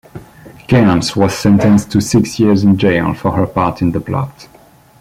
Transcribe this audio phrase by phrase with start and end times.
[0.67, 4.47] Cairns was sentenced to six years in jail for her part in the plot.